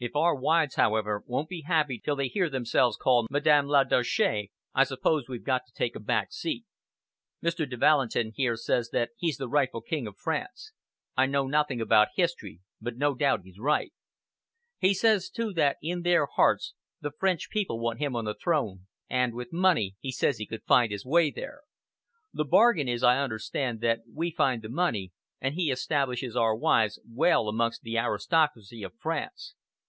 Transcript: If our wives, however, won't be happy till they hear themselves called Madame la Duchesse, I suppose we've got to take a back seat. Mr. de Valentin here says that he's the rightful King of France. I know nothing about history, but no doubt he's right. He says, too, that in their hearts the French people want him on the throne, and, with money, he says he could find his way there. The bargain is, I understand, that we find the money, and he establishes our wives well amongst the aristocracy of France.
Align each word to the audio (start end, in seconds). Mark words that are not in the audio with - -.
If 0.00 0.14
our 0.14 0.36
wives, 0.36 0.76
however, 0.76 1.24
won't 1.26 1.48
be 1.48 1.62
happy 1.62 1.98
till 1.98 2.14
they 2.14 2.28
hear 2.28 2.48
themselves 2.48 2.96
called 2.96 3.26
Madame 3.32 3.66
la 3.66 3.82
Duchesse, 3.82 4.46
I 4.72 4.84
suppose 4.84 5.24
we've 5.28 5.42
got 5.42 5.62
to 5.66 5.72
take 5.72 5.96
a 5.96 5.98
back 5.98 6.30
seat. 6.30 6.64
Mr. 7.42 7.68
de 7.68 7.76
Valentin 7.76 8.30
here 8.32 8.54
says 8.54 8.90
that 8.90 9.10
he's 9.16 9.38
the 9.38 9.48
rightful 9.48 9.80
King 9.80 10.06
of 10.06 10.16
France. 10.16 10.70
I 11.16 11.26
know 11.26 11.48
nothing 11.48 11.80
about 11.80 12.10
history, 12.14 12.60
but 12.80 12.96
no 12.96 13.16
doubt 13.16 13.40
he's 13.42 13.58
right. 13.58 13.92
He 14.78 14.94
says, 14.94 15.28
too, 15.28 15.52
that 15.54 15.78
in 15.82 16.02
their 16.02 16.26
hearts 16.26 16.74
the 17.00 17.10
French 17.10 17.50
people 17.50 17.80
want 17.80 17.98
him 17.98 18.14
on 18.14 18.24
the 18.24 18.34
throne, 18.34 18.86
and, 19.10 19.34
with 19.34 19.52
money, 19.52 19.96
he 19.98 20.12
says 20.12 20.38
he 20.38 20.46
could 20.46 20.62
find 20.62 20.92
his 20.92 21.04
way 21.04 21.32
there. 21.32 21.62
The 22.32 22.44
bargain 22.44 22.86
is, 22.86 23.02
I 23.02 23.18
understand, 23.18 23.80
that 23.80 24.02
we 24.14 24.30
find 24.30 24.62
the 24.62 24.68
money, 24.68 25.10
and 25.40 25.56
he 25.56 25.72
establishes 25.72 26.36
our 26.36 26.54
wives 26.54 27.00
well 27.12 27.48
amongst 27.48 27.82
the 27.82 27.98
aristocracy 27.98 28.84
of 28.84 28.94
France. 28.96 29.56